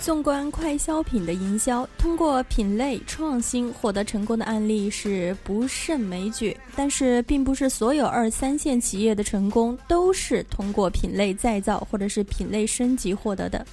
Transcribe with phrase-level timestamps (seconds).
[0.00, 6.56] 纵观快消品的营销，通过品类创新获得成功的案例是不胜枚举。
[6.74, 13.64] 但是，并不是所有二三线企业的成功都是通过品类再造或者是品类升级获得的。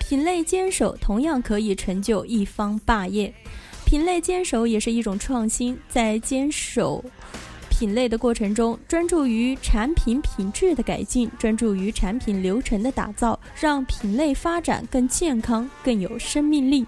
[0.00, 3.32] 品类坚守同样可以成就一方霸业。
[3.84, 7.04] 品类坚守也是一种创新，在坚守。
[7.82, 16.86] 品类的过程中，专注于产品品质的改进，专注于产品流程的打造，让品类发展更健康、更有生命力。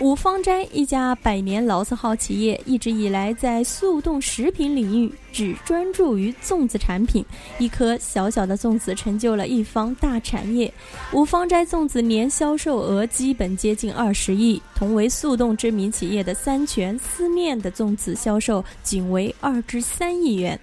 [0.00, 7.24] 五芳斋一家百年老字号企业，一直以来在速冻食品领域只专注于粽子产品。
[7.58, 10.72] 一颗小小的粽子成就了一方大产业。
[11.12, 20.58] 五芳斋粽子年销售额基本接近二十亿，同为速冻知名企业的三全丝面的粽子销售仅为二至三亿元，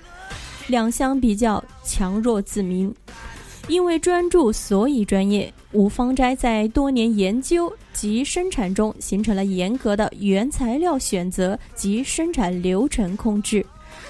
[0.67, 2.93] 两相比较强弱自明。
[3.69, 5.51] 因为专注，所以专业。
[5.73, 13.65] 五芳斋在多年研究及生产中，形成了严格的原材料选择及生产流程控制。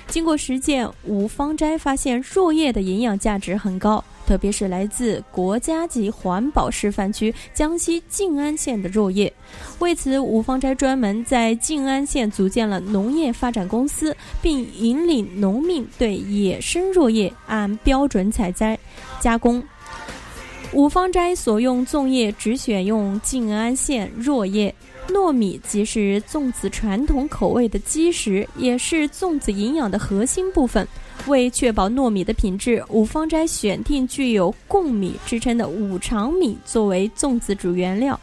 [0.08, 4.04] 经过实践，五芳斋发现若叶的营养价值很高。
[4.28, 9.32] 特别是来自国家级环保示范区江西静安县的若叶，
[9.80, 18.78] 为此五芳斋专门在静安县组建了农业发展公司，并引领农民对野生若叶按标准采摘、
[19.20, 19.62] 加工。
[20.73, 24.73] 五芳斋所用粽叶只选用静安县若叶
[25.09, 30.88] 糯米，即是粽子传统口味的基石，也是粽子营养的核心部分。
[31.27, 38.17] 为确保糯米的品质，五芳斋选定具有“贡米”之称的五常米作为粽子主原料。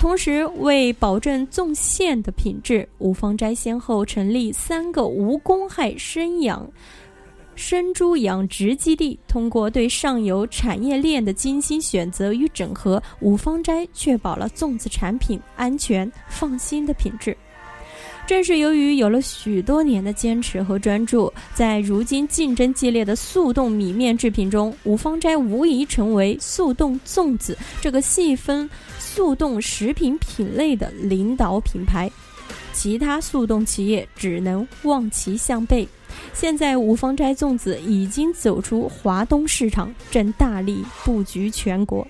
[0.00, 6.68] 同时，为保证粽馅的品质，五芳斋先后成立三个无公害生养
[7.54, 9.18] 生猪养殖基地。
[9.28, 17.36] 通过对上游产业链的精心选择与整合，五芳斋确保了粽子产品安全放心的品质。
[18.24, 28.68] 正是由于有了许多年的坚持和专注，在如今竞争激烈的速冻米面制品中，五芳斋无疑成为速冻粽子这个细分
[28.98, 32.08] 速冻食品品类的领导品牌。
[32.72, 35.86] 其他速冻企业只能望其项背。
[36.32, 42.06] 现在，五芳斋粽子已经走出华东市场，正大力布局全国。